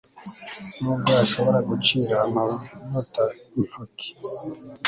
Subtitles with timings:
[0.81, 3.23] nubwo ashobora gucira amavuta
[3.57, 4.09] intoki